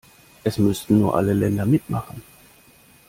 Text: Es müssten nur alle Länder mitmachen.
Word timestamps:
Es 0.43 0.57
müssten 0.57 0.97
nur 0.97 1.15
alle 1.15 1.33
Länder 1.35 1.63
mitmachen. 1.67 2.23